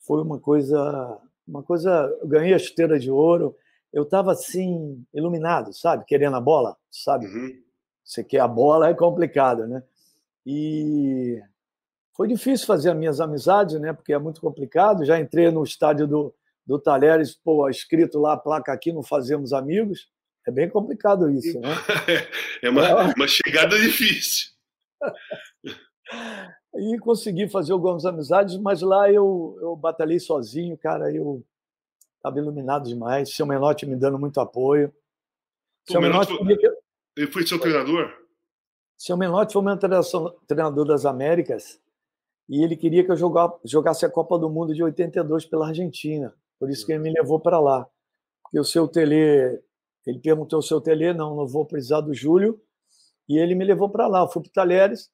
[0.00, 2.12] foi uma coisa, uma coisa.
[2.20, 3.54] Eu ganhei a chuteira de ouro.
[3.92, 7.26] Eu estava assim iluminado, sabe, querendo a bola, sabe.
[7.26, 7.62] Uhum.
[8.04, 9.82] Você quer a bola é complicado, né?
[10.44, 11.40] E
[12.18, 13.92] foi difícil fazer as minhas amizades, né?
[13.92, 15.04] Porque é muito complicado.
[15.04, 16.34] Já entrei no estádio do,
[16.66, 20.10] do Talheres, pô, escrito lá a placa aqui, não fazemos amigos.
[20.44, 21.68] É bem complicado isso, né?
[22.60, 24.48] É uma, uma chegada difícil.
[26.74, 31.10] E consegui fazer algumas amizades, mas lá eu, eu batalhei sozinho, cara.
[31.12, 31.44] Eu
[32.16, 33.34] estava iluminado demais.
[33.34, 34.90] Seu Menotti me dando muito apoio.
[35.86, 36.76] Pô, Seu Menotti Menotti, foi-
[37.16, 38.14] Ele foi seu treinador?
[38.96, 39.76] Seu Menotti foi meu
[40.46, 41.80] treinador das Américas
[42.48, 46.34] e ele queria que eu joga- jogasse a Copa do Mundo de 82 pela Argentina.
[46.58, 47.86] Por isso que ele me levou para lá.
[48.42, 49.60] Porque o seu Tele,
[50.06, 52.60] ele perguntou ao seu Tele, não, não vou precisar do Júlio,
[53.28, 54.20] e ele me levou para lá.
[54.20, 55.10] Eu fui para Talheres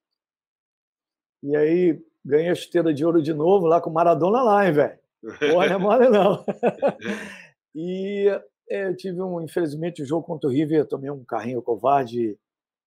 [1.43, 4.73] e aí ganhei a chuteira de ouro de novo lá com o Maradona lá, hein,
[4.73, 4.99] velho?
[5.41, 6.45] Não é mole não.
[7.77, 8.29] E
[8.71, 12.39] é, eu tive um, infelizmente, o jogo contra o River, tomei um carrinho covarde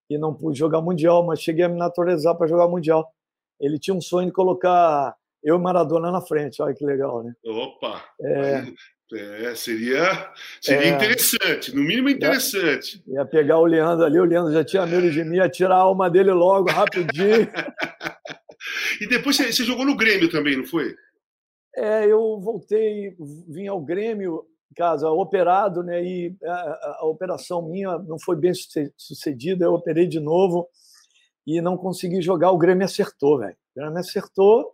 [0.09, 3.13] e não pude jogar Mundial, mas cheguei a me naturalizar para jogar Mundial.
[3.59, 7.33] Ele tinha um sonho de colocar eu e Maradona na frente, olha que legal, né?
[7.45, 8.03] Opa!
[8.21, 8.65] É.
[9.13, 10.89] É, seria seria É.
[10.89, 13.01] interessante, no mínimo interessante.
[13.07, 15.79] Ia pegar o Leandro ali, o Leandro já tinha medo de mim, ia tirar a
[15.79, 17.47] alma dele logo, rapidinho.
[18.99, 20.93] E depois você, você jogou no Grêmio também, não foi?
[21.75, 23.15] É, eu voltei,
[23.47, 24.43] vim ao Grêmio,
[24.75, 26.03] casa, operado, né?
[26.03, 30.67] E a, a- a operação minha não foi bem suce- sucedida, eu operei de novo
[31.47, 32.51] e não consegui jogar.
[32.51, 33.55] O Grêmio acertou, velho.
[33.75, 34.69] O Grêmio acertou,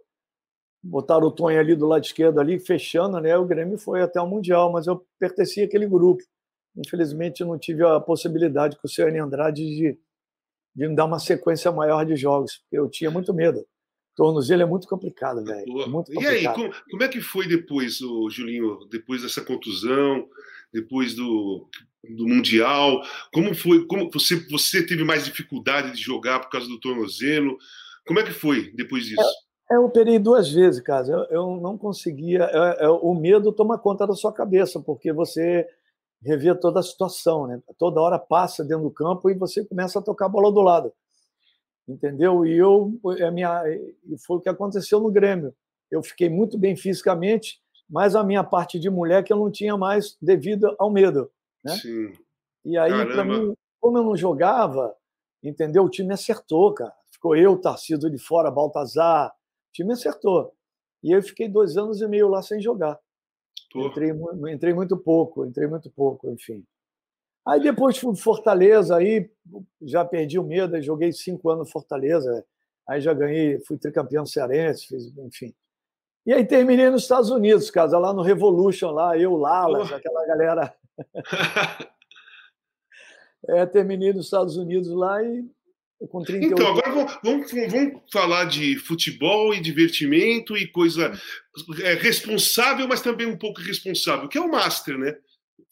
[0.83, 3.37] botaram o Tonho ali do lado esquerdo, ali, fechando, né?
[3.37, 6.23] O Grêmio foi até o Mundial, mas eu pertencia àquele grupo.
[6.75, 9.99] Infelizmente, eu não tive a possibilidade com o Cern Andrade de,
[10.75, 13.63] de me dar uma sequência maior de jogos, eu tinha muito medo.
[14.15, 15.81] Tornozelo é muito complicado, velho.
[15.81, 16.55] É muito E aí, complicado.
[16.55, 20.27] como, como é que foi depois, o Julinho, depois dessa contusão,
[20.73, 21.67] depois do,
[22.17, 23.01] do Mundial?
[23.31, 23.85] Como foi?
[23.85, 27.57] Como você, você teve mais dificuldade de jogar por causa do tornozelo?
[28.05, 29.21] Como é que foi depois disso?
[29.71, 31.07] É, Eu operei duas vezes, cara.
[31.07, 32.43] Eu, eu não conseguia.
[32.51, 35.67] é, é, o medo toma conta da sua cabeça, porque você
[36.21, 37.61] revê toda a situação, né?
[37.77, 40.91] Toda hora passa dentro do campo e você começa a tocar a bola do lado.
[41.87, 42.45] Entendeu?
[42.45, 43.61] E eu, a minha,
[44.25, 45.53] foi o que aconteceu no Grêmio.
[45.91, 49.77] Eu fiquei muito bem fisicamente, mas a minha parte de mulher que eu não tinha
[49.77, 51.31] mais devido ao medo.
[51.63, 51.75] né?
[51.75, 52.13] Sim.
[52.65, 54.95] E aí, para mim, como eu não jogava,
[55.43, 55.83] entendeu?
[55.83, 56.93] O time acertou, cara.
[57.11, 59.29] Ficou eu, Tarciso de fora, Baltazar.
[59.29, 60.53] O time acertou.
[61.03, 62.97] E eu fiquei dois anos e meio lá sem jogar.
[63.75, 64.11] Entrei,
[64.53, 66.63] entrei muito pouco, entrei muito pouco, enfim.
[67.45, 69.29] Aí depois fui Fortaleza, aí
[69.81, 72.45] já perdi o medo, joguei cinco anos no Fortaleza,
[72.87, 75.53] aí já ganhei, fui tricampeão cearense, fiz, enfim.
[76.25, 79.95] E aí terminei nos Estados Unidos, casa, lá no Revolution, lá, eu, Lalas, Pô.
[79.95, 80.73] aquela galera
[83.47, 85.45] É, terminei nos Estados Unidos lá e
[86.09, 91.11] Com 38 então, agora vamos, vamos, vamos, falar de futebol e divertimento e coisa
[91.81, 95.15] é, responsável, mas também um pouco irresponsável, que é o Master, né?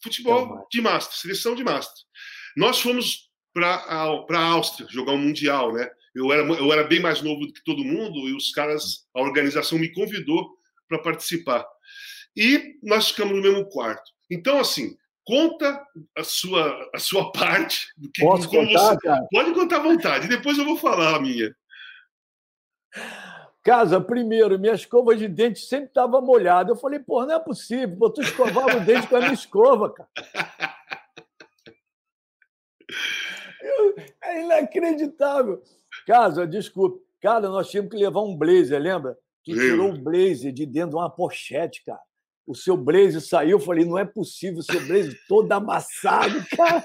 [0.02, 0.66] Futebol é master.
[0.70, 2.04] de Master, seleção de Master.
[2.56, 5.90] Nós fomos para a Áustria jogar um Mundial, né?
[6.14, 9.20] Eu era, eu era bem mais novo do que todo mundo e os caras, a
[9.20, 10.56] organização me convidou
[10.88, 11.66] para participar.
[12.36, 14.10] E nós ficamos no mesmo quarto.
[14.30, 15.82] Então, assim, conta
[16.16, 17.88] a sua, a sua parte.
[17.96, 19.26] Do que, Posso contar, você...
[19.30, 21.54] Pode contar à vontade, depois eu vou falar a minha.
[23.62, 26.72] Casa, primeiro, minha escova de dente sempre estava molhada.
[26.72, 29.90] Eu falei, pô, não é possível, pô, tu escovava o dente com a minha escova,
[29.92, 30.08] cara.
[34.22, 35.62] é inacreditável.
[36.06, 37.02] Casa, desculpe.
[37.20, 39.16] Cara, nós tínhamos que levar um blazer, lembra?
[39.44, 42.00] Tu tirou o blazer de dentro de uma pochete, cara.
[42.46, 46.84] O seu blazer saiu, eu falei, não é possível, o seu blazer todo amassado, cara.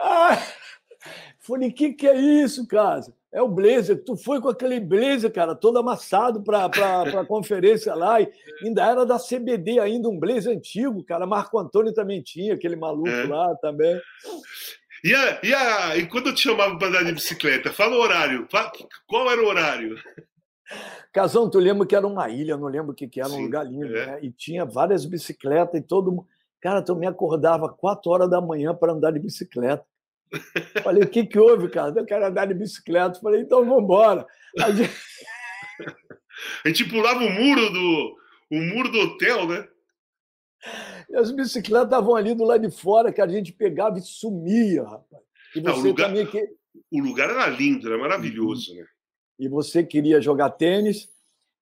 [0.00, 0.36] Ah,
[1.40, 3.14] falei, o que, que é isso, casa?
[3.32, 4.04] É o blazer.
[4.04, 8.20] Tu foi com aquele blazer, cara, todo amassado para a conferência lá.
[8.20, 8.28] E
[8.62, 11.26] ainda era da CBD, ainda um blazer antigo, cara.
[11.26, 13.24] Marco Antônio também tinha, aquele maluco é.
[13.24, 13.98] lá também.
[15.02, 18.00] E, a, e, a, e quando eu te chamava para andar de bicicleta, fala o
[18.00, 18.46] horário.
[19.06, 19.96] Qual era o horário?
[21.12, 23.42] Casão, tu lembra que era uma ilha, não lembro o que, que era, Sim, um
[23.42, 24.06] lugar lindo, é.
[24.06, 24.18] né?
[24.22, 26.26] E tinha várias bicicletas e todo mundo.
[26.60, 29.84] Cara, tu me acordava quatro horas da manhã para andar de bicicleta.
[30.82, 31.92] Falei, o que, que houve, cara?
[31.96, 33.20] Eu quero andar de bicicleta.
[33.20, 34.26] Falei, então vamos embora.
[34.60, 34.92] A gente...
[36.64, 38.16] a gente pulava o muro do,
[38.50, 39.68] o muro do hotel, né?
[41.10, 44.84] E as bicicletas estavam ali do lado de fora, que a gente pegava e sumia,
[44.84, 45.22] rapaz.
[45.54, 46.48] E você Não, o, lugar, também que...
[46.90, 48.86] o lugar era lindo, era maravilhoso, né?
[49.38, 51.08] E você queria jogar tênis,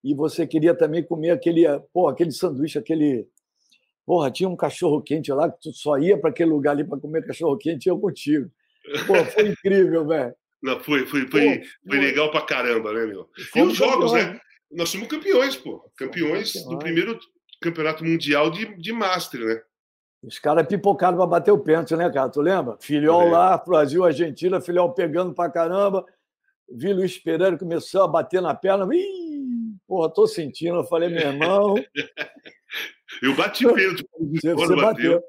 [0.03, 3.29] e você queria também comer aquele, pô, aquele sanduíche, aquele.
[4.05, 6.99] Porra, tinha um cachorro quente lá que tu só ia para aquele lugar ali para
[6.99, 8.51] comer cachorro quente e eu contigo.
[9.07, 10.35] Pô, foi incrível, velho.
[10.63, 13.29] Não, foi, foi, foi, pô, foi legal pra caramba, né, meu?
[13.57, 14.35] E os jogos, campeões.
[14.35, 14.41] né?
[14.71, 15.91] Nós somos campeões, pô.
[15.97, 17.19] Campeões, do primeiro
[17.61, 19.63] campeonato mundial de, de Master, né?
[20.23, 22.29] Os caras pipocaram para bater o pênalti, né, cara?
[22.29, 22.77] Tu lembra?
[22.79, 23.31] Filhol é.
[23.31, 26.05] lá, Brasil, Argentina, filhol pegando pra caramba.
[26.71, 28.87] Vi Luiz Pereira começou a bater na perna.
[28.95, 30.77] Ih, porra, tô sentindo.
[30.77, 31.75] Eu falei, meu irmão.
[33.23, 34.07] eu bati pênalti.
[34.19, 35.23] Você, você bateu.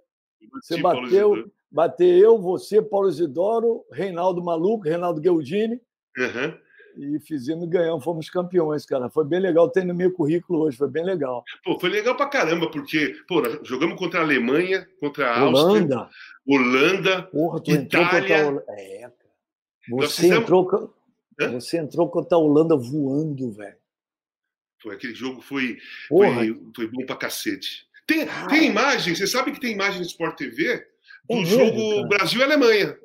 [0.61, 1.51] Você bateu.
[1.71, 5.79] Bateu eu, você, Paulo Isidoro, Reinaldo Maluco, Reinaldo Gueldini.
[6.17, 6.53] Uhum
[6.97, 9.09] e fizemos ganhamos, fomos campeões, cara.
[9.09, 11.43] Foi bem legal, tem no meu currículo hoje, foi bem legal.
[11.63, 15.97] Pô, foi legal pra caramba, porque, pô, jogamos contra a Alemanha, contra a Holanda.
[15.97, 16.09] Áustria,
[16.47, 17.83] Holanda, Porra, tu Itália.
[17.83, 18.79] Entrou contra a...
[18.79, 19.13] É, cara.
[19.89, 20.43] Você, fizemos...
[20.43, 20.93] entrou...
[21.53, 23.77] Você entrou contra a Holanda voando, velho.
[24.81, 27.87] Foi, aquele jogo foi, foi, foi, bom pra cacete.
[28.07, 30.90] Tem, tem imagem, você sabe que tem imagem no Sport TV
[31.29, 32.97] do é jogo Brasil-Alemanha.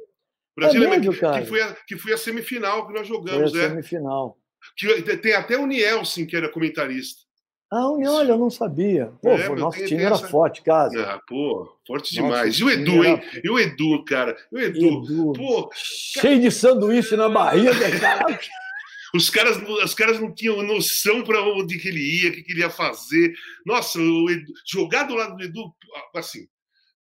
[0.57, 3.64] Brasil é mesmo, que, foi a, que foi a semifinal que nós jogamos, foi a
[3.64, 3.68] é.
[3.68, 4.38] semifinal.
[4.76, 7.26] Que, tem até o Nielsen, que era comentarista.
[7.70, 9.12] Ah, olha, eu não sabia.
[9.20, 10.29] Pô, é, o nosso time era essa...
[10.29, 11.02] forte, casa.
[11.02, 12.55] Ah, pô, forte demais.
[12.59, 13.09] e o Edu, era...
[13.09, 13.22] hein?
[13.42, 14.37] E o Edu, cara.
[14.52, 15.33] E o Edu, Edu.
[15.33, 15.70] pô.
[15.74, 18.38] Cheio de sanduíche na barriga, cara.
[19.14, 22.52] Os caras, os caras não tinham noção para onde que ele ia, o que, que
[22.52, 23.35] ele ia fazer.
[23.64, 25.74] Nossa, o Edu, jogar do lado do Edu,
[26.14, 26.46] assim,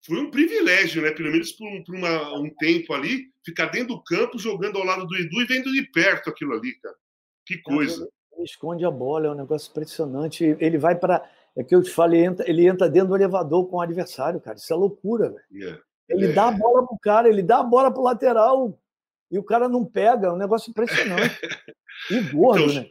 [0.05, 1.11] foi um privilégio, né?
[1.11, 4.85] Pelo menos por, um, por uma, um tempo ali, ficar dentro do campo, jogando ao
[4.85, 6.95] lado do Edu e vendo de perto aquilo ali, cara.
[7.43, 8.07] Que coisa.
[8.33, 10.43] Ele esconde a bola, é um negócio impressionante.
[10.59, 11.27] Ele vai para.
[11.57, 14.39] É que eu te falei, ele entra, ele entra dentro do elevador com o adversário,
[14.39, 14.57] cara.
[14.57, 15.43] Isso é loucura, velho.
[15.51, 15.81] Yeah.
[16.09, 16.33] É, ele é.
[16.33, 18.77] dá a bola pro cara, ele dá a bola pro lateral
[19.31, 20.27] e o cara não pega.
[20.27, 21.35] É um negócio impressionante.
[22.11, 22.89] E gordo, então, né?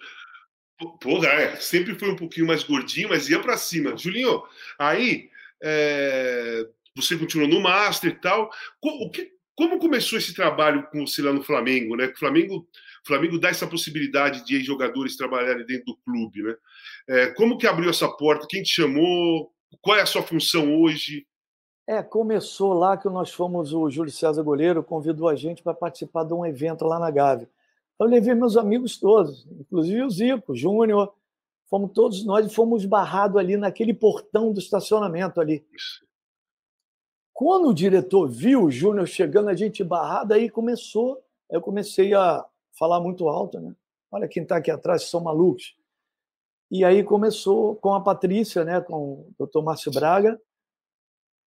[0.99, 1.57] Porra, é.
[1.57, 3.95] Sempre foi um pouquinho mais gordinho, mas ia para cima.
[3.99, 4.43] Julinho,
[4.79, 5.29] aí.
[5.63, 6.67] É
[6.97, 8.51] você continuou no Master e tal.
[8.83, 12.07] O que, como começou esse trabalho com você lá no Flamengo, né?
[12.07, 16.55] O Flamengo, o Flamengo dá essa possibilidade de jogadores trabalharem dentro do clube, né?
[17.09, 18.47] É, como que abriu essa porta?
[18.49, 19.53] Quem te chamou?
[19.81, 21.27] Qual é a sua função hoje?
[21.87, 26.25] É, começou lá que nós fomos, o Júlio César Goleiro convidou a gente para participar
[26.25, 27.49] de um evento lá na Gávea.
[28.01, 31.13] Eu levei meus amigos todos, inclusive o Zico, o Júnior,
[31.69, 35.65] fomos todos nós e fomos barrados ali naquele portão do estacionamento ali.
[37.35, 41.21] Quando o diretor viu o Júnior chegando, a gente barrado, aí começou,
[41.51, 42.47] eu comecei a
[42.79, 43.75] falar muito alto, né?
[44.11, 45.77] Olha quem está aqui atrás, são malucos.
[46.71, 50.41] E aí começou com a Patrícia, né, com o doutor Márcio Braga.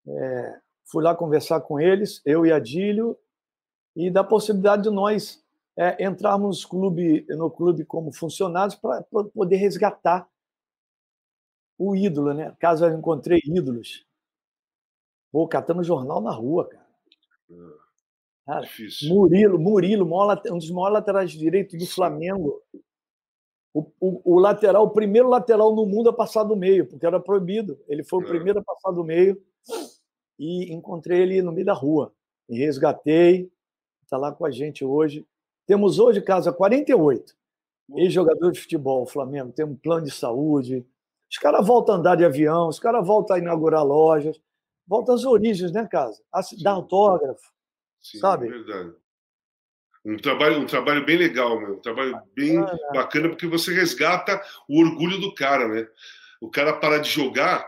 [0.06, 3.18] É, fui lá conversar com eles, eu e Adílio,
[3.96, 5.44] e da possibilidade de nós
[5.78, 10.28] é, entrarmos no clube, no clube como funcionários para poder resgatar
[11.78, 12.56] o ídolo, né?
[12.60, 14.07] Caso eu encontrei ídolos.
[15.32, 16.88] Pô, catando jornal na rua, cara.
[18.46, 19.10] Cara, Difícil.
[19.10, 22.62] Murilo, Murilo, um dos maiores laterais direitos do Flamengo.
[23.74, 27.20] O, o, o, lateral, o primeiro lateral no mundo a passar do meio, porque era
[27.20, 27.78] proibido.
[27.88, 28.30] Ele foi o é.
[28.30, 29.40] primeiro a passar do meio
[30.40, 32.14] e encontrei ele no meio da rua.
[32.48, 33.52] Me resgatei,
[34.04, 35.28] está lá com a gente hoje.
[35.66, 37.36] Temos hoje, casa 48,
[37.98, 39.52] ex-jogadores de futebol, Flamengo.
[39.52, 40.88] Temos um plano de saúde.
[41.30, 44.40] Os caras voltam a andar de avião, os caras voltam a inaugurar lojas,
[44.88, 46.22] voltam às origens, né, casa?
[46.34, 47.42] A dar autógrafo,
[48.02, 48.48] Sim, sabe?
[48.48, 48.94] É verdade.
[50.06, 51.74] Um trabalho, um trabalho bem legal, meu.
[51.74, 55.86] um trabalho bem ah, bacana, porque você resgata o orgulho do cara, né?
[56.40, 57.68] O cara para de jogar,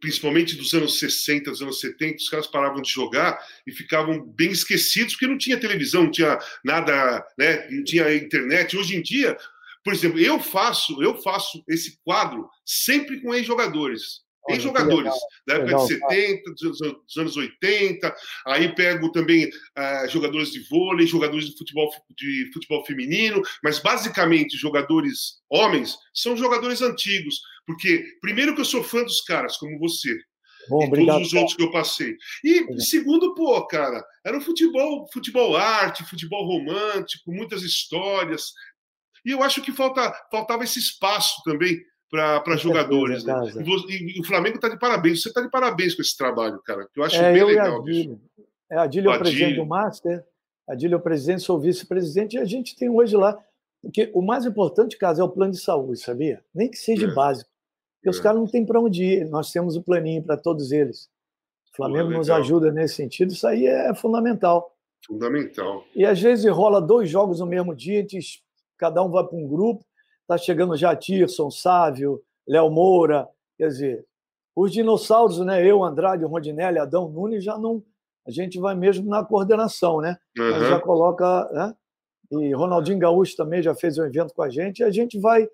[0.00, 4.52] principalmente dos anos 60, dos anos 70, os caras paravam de jogar e ficavam bem
[4.52, 7.68] esquecidos, porque não tinha televisão, não tinha nada, né?
[7.70, 8.76] não tinha internet.
[8.76, 9.36] Hoje em dia,
[9.82, 14.22] por exemplo, eu faço, eu faço esse quadro sempre com ex-jogadores.
[14.48, 15.12] Ex-jogadores
[15.46, 18.14] da época de 70, dos, anos 80,
[18.46, 24.56] aí pego também uh, jogadores de vôlei, jogadores de futebol, de futebol feminino, mas basicamente
[24.56, 30.12] jogadores homens são jogadores antigos, porque primeiro que eu sou fã dos caras, como você,
[30.68, 32.16] Bom, e obrigado, todos os outros que eu passei.
[32.44, 38.52] E segundo, pô, cara, era um futebol, futebol arte, futebol romântico, muitas histórias.
[39.24, 41.80] E eu acho que falta, faltava esse espaço também
[42.12, 43.24] para jogadores.
[43.24, 43.34] Né?
[43.88, 45.22] E, o Flamengo está de parabéns.
[45.22, 47.80] Você está de parabéns com esse trabalho, cara, que eu acho é, bem eu legal.
[47.80, 48.20] Adílio.
[48.70, 50.24] É, Adílio é o presidente do Master,
[50.68, 53.38] Adílio é o presidente, sou vice-presidente, e a gente tem hoje lá.
[53.80, 56.44] Porque o mais importante, caso, é o plano de saúde, sabia?
[56.54, 57.14] Nem que seja é.
[57.14, 57.50] básico.
[57.96, 58.10] Porque é.
[58.10, 59.28] os caras não têm para onde ir.
[59.28, 61.08] Nós temos o planinho para todos eles.
[61.72, 64.76] O Flamengo Pô, nos ajuda nesse sentido, isso aí é fundamental.
[65.06, 65.84] Fundamental.
[65.96, 68.06] E às vezes rola dois jogos no mesmo dia,
[68.76, 69.84] cada um vai para um grupo,
[70.32, 73.28] Está chegando já Tirson, Sávio, Léo Moura.
[73.58, 74.06] Quer dizer,
[74.56, 75.66] os dinossauros, né?
[75.66, 77.82] Eu, Andrade, Rondinelli, Adão Nunes, já não.
[78.26, 80.16] A gente vai mesmo na coordenação, né?
[80.38, 80.68] Uhum.
[80.68, 81.50] Já coloca.
[81.52, 81.74] Né?
[82.30, 85.46] E Ronaldinho Gaúcho também já fez um evento com a gente, e a gente vai.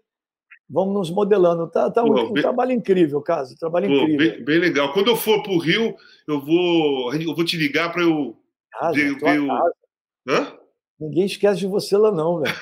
[0.70, 1.66] Vamos nos modelando.
[1.66, 2.42] Tá, tá Pô, um, bem...
[2.42, 3.56] trabalho incrível, caso.
[3.58, 4.18] Trabalho Pô, incrível.
[4.36, 4.92] Bem, bem, legal.
[4.92, 5.96] Quando eu for para o Rio,
[6.28, 8.36] eu vou, eu vou te ligar para eu
[8.70, 9.48] casa, ver, ver o.
[10.28, 10.56] Hã?
[11.00, 12.54] Ninguém esquece de você lá, não, velho.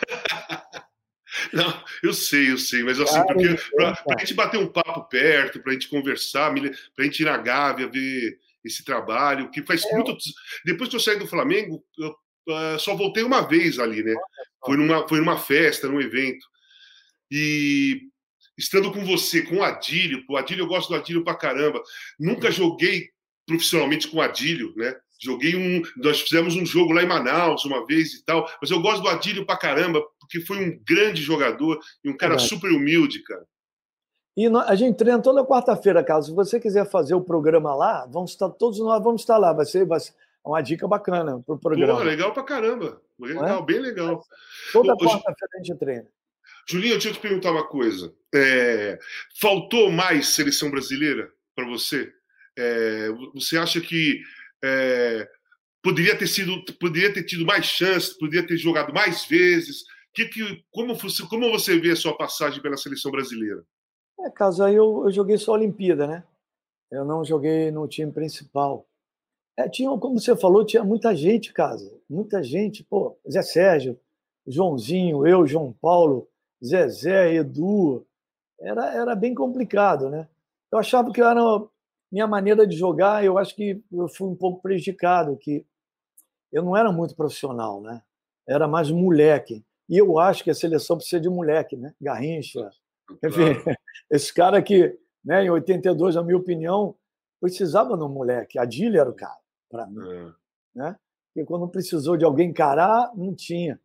[1.52, 5.60] Não, eu sei, eu sei, mas assim, porque para a gente bater um papo perto,
[5.60, 9.84] para a gente conversar, para a gente ir na Gávea, ver esse trabalho, que faz
[9.84, 9.92] é.
[9.94, 10.16] muito.
[10.64, 12.10] Depois que eu saí do Flamengo, eu
[12.48, 14.14] uh, só voltei uma vez ali, né?
[14.64, 16.44] Foi numa, foi numa festa, num evento.
[17.30, 18.02] E
[18.58, 21.82] estando com você, com o Adílio, o Adílio, eu gosto do Adílio pra caramba.
[22.18, 23.08] Nunca joguei
[23.46, 24.94] profissionalmente com o Adílio, né?
[25.18, 25.82] Joguei um.
[25.96, 29.08] Nós fizemos um jogo lá em Manaus uma vez e tal, mas eu gosto do
[29.08, 33.46] Adílio pra caramba, porque foi um grande jogador e um cara é super humilde, cara.
[34.36, 36.26] E a gente treina toda quarta-feira, Carlos.
[36.26, 39.52] Se você quiser fazer o programa lá, vamos estar todos nós vamos estar lá.
[39.52, 40.12] Vai ser, vai ser
[40.44, 41.98] uma dica bacana para o programa.
[41.98, 43.00] Pô, legal pra caramba.
[43.18, 43.64] Legal, é?
[43.64, 44.22] bem legal.
[44.72, 46.06] Toda quarta-feira a gente treina.
[46.68, 48.12] Julinho, eu te perguntar uma coisa.
[48.34, 48.98] É,
[49.40, 52.12] faltou mais seleção brasileira para você?
[52.58, 54.20] É, você acha que
[54.62, 55.28] é,
[55.82, 59.84] poderia ter sido, poderia ter tido mais chances, poderia ter jogado mais vezes?
[60.16, 63.62] Que, que, como, você, como você vê a sua passagem pela seleção brasileira?
[64.18, 66.24] É, caso aí eu, eu joguei só a Olimpíada, né?
[66.90, 68.86] Eu não joguei no time principal.
[69.58, 71.92] É, tinha, como você falou, tinha muita gente, casa.
[72.08, 74.00] Muita gente, pô, Zé Sérgio,
[74.46, 76.26] Joãozinho, eu, João Paulo,
[76.64, 78.06] Zezé, Edu.
[78.58, 80.26] Era, era bem complicado, né?
[80.72, 81.42] Eu achava que era
[82.10, 85.66] minha maneira de jogar, eu acho que eu fui um pouco prejudicado, que
[86.50, 88.02] eu não era muito profissional, né?
[88.48, 89.62] Era mais moleque.
[89.88, 91.94] E eu acho que a seleção precisa de moleque, né?
[92.00, 92.70] Garrincha.
[93.24, 93.54] Enfim,
[94.10, 96.96] esse cara que, né, em 82, na minha opinião,
[97.40, 98.58] precisava de um moleque.
[98.58, 99.38] A Adília era o cara,
[99.70, 100.00] para mim.
[100.08, 100.32] É.
[100.74, 100.96] Né?
[101.36, 103.80] E quando precisou de alguém encarar, não tinha.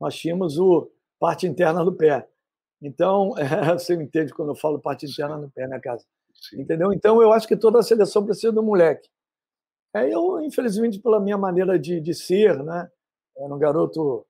[0.00, 2.28] Nós tínhamos o parte interna do pé.
[2.80, 6.04] Então, é, você entende quando eu falo parte interna no pé, né, casa?
[6.34, 6.60] Sim.
[6.60, 6.92] Entendeu?
[6.92, 9.08] Então, eu acho que toda a seleção precisa do moleque.
[9.94, 12.90] É, eu, infelizmente, pela minha maneira de, de ser, né?
[13.36, 14.26] Era um garoto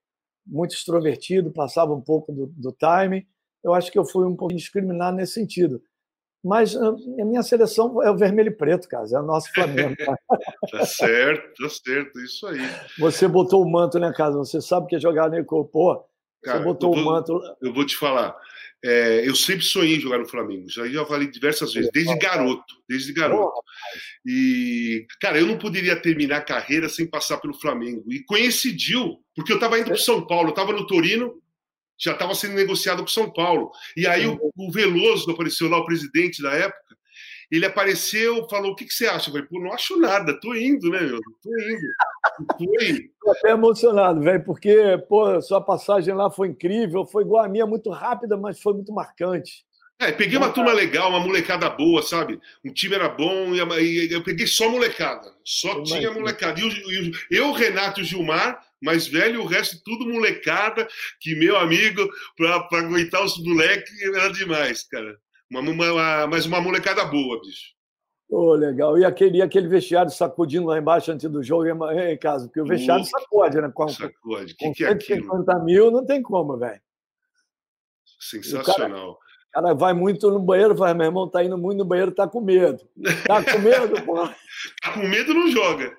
[0.48, 3.26] muito extrovertido, passava um pouco do, do time.
[3.62, 5.82] Eu acho que eu fui um pouco discriminado nesse sentido.
[6.44, 9.96] Mas ah, a minha seleção é o vermelho e preto, cara, é o nosso Flamengo.
[10.70, 12.60] tá certo, tá certo, isso aí.
[12.98, 14.38] Você botou o manto, né, casa?
[14.38, 16.04] Você sabe que é jogar no Pô,
[16.42, 17.40] Cara, você botou vou, o manto.
[17.60, 18.36] Eu vou te falar.
[18.84, 20.68] É, eu sempre sonhei em jogar no Flamengo.
[20.68, 22.74] Já, já falei diversas vezes, desde garoto.
[22.88, 23.60] Desde garoto.
[24.24, 28.04] E, cara, eu não poderia terminar a carreira sem passar pelo Flamengo.
[28.08, 31.42] E coincidiu, porque eu estava indo para São Paulo, eu estava no Torino,
[31.98, 33.70] já estava sendo negociado com São Paulo.
[33.96, 36.96] E aí o, o Veloso apareceu lá, o presidente da época,
[37.50, 39.28] ele apareceu, falou: O que, que você acha?
[39.28, 41.20] Eu falei: Pô, não acho nada, tô indo, né, meu?
[41.42, 41.88] Tô indo.
[42.56, 43.10] Foi.
[43.20, 47.66] Tô até emocionado, velho, porque, pô, sua passagem lá foi incrível, foi igual a minha,
[47.66, 49.66] muito rápida, mas foi muito marcante.
[50.00, 52.38] É, peguei uma turma legal, uma molecada boa, sabe?
[52.64, 55.28] O time era bom e eu peguei só molecada.
[55.44, 56.60] Só eu tinha molecada.
[56.60, 60.86] E eu, Renato e o Gilmar, mais velho, o resto tudo molecada,
[61.20, 65.18] que meu amigo, para aguentar os moleques, era demais, cara.
[65.50, 67.76] Uma, uma, mas uma molecada boa, bicho.
[68.30, 68.98] Oh, legal.
[68.98, 73.04] E aquele, aquele vestiário sacudindo lá embaixo antes do jogo, em casa, porque o vestiário
[73.04, 73.70] sacode, né?
[73.74, 74.52] Com, sacode.
[74.52, 75.22] O que, que é aquilo?
[75.22, 76.80] 50 mil não tem como, velho.
[78.20, 79.18] Sensacional
[79.62, 82.40] cara vai muito no banheiro, fala, meu irmão tá indo muito no banheiro, tá com
[82.40, 82.88] medo.
[83.26, 84.28] Tá com medo, pô.
[84.80, 85.96] tá com medo, não joga.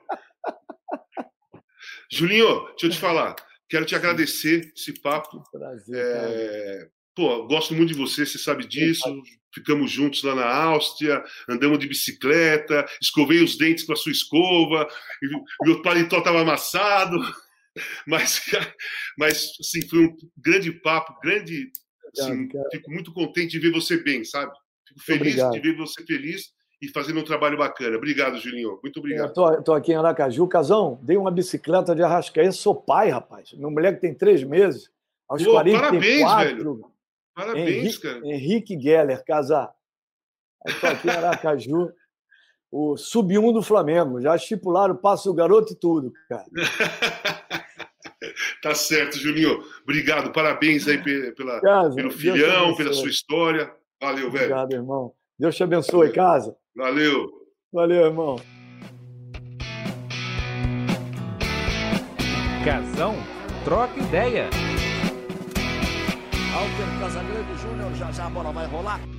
[2.11, 3.35] Julinho, deixa eu te falar.
[3.67, 5.43] Quero te agradecer esse papo.
[5.51, 6.89] Prazer, é...
[7.15, 9.21] Pô, gosto muito de você, você sabe disso.
[9.53, 14.87] Ficamos juntos lá na Áustria, andamos de bicicleta, escovei os dentes com a sua escova,
[15.63, 17.17] meu paletó estava amassado.
[18.05, 18.41] Mas,
[19.17, 21.71] mas assim, foi um grande papo, grande
[22.13, 24.51] Sim, fico muito contente de ver você bem, sabe?
[24.87, 25.51] Fico feliz obrigado.
[25.51, 27.97] de ver você feliz e fazendo um trabalho bacana.
[27.97, 28.79] Obrigado, Julinho.
[28.81, 29.33] Muito obrigado.
[29.37, 30.47] Eu tô, aqui em Aracaju.
[30.47, 32.51] Casão, dei uma bicicleta de Arrascaí.
[32.51, 33.53] Sou pai, rapaz.
[33.53, 34.89] Meu moleque tem três meses.
[35.27, 36.91] Aos Pô, 44, parabéns, velho.
[37.35, 38.19] Parabéns, Henrique, cara.
[38.25, 39.71] Henrique Geller, casar.
[40.67, 41.89] Estou aqui em Aracaju.
[42.71, 44.21] o sub-1 do Flamengo.
[44.21, 46.45] Já estipularam, passa o garoto e tudo, cara.
[48.61, 49.63] Tá certo, Julinho.
[49.83, 51.01] Obrigado, parabéns aí
[51.33, 53.73] pela, casa, pelo filhão, pela sua história.
[54.01, 54.43] Valeu, velho.
[54.45, 55.13] Obrigado, irmão.
[55.39, 56.13] Deus te abençoe, Valeu.
[56.13, 56.57] casa.
[56.75, 57.29] Valeu.
[57.71, 58.35] Valeu, irmão.
[62.65, 63.15] Casão,
[63.63, 64.49] troca ideia.
[66.79, 69.18] Alter Casagrande Júnior, já já a bola vai rolar.